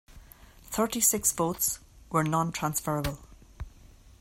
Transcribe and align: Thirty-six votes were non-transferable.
Thirty-six 0.63 1.31
votes 1.31 1.77
were 2.09 2.23
non-transferable. 2.23 3.19